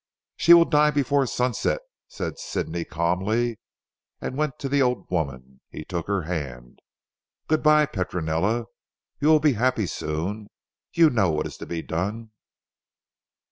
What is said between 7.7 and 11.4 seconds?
Petronella. You will be happy soon. You know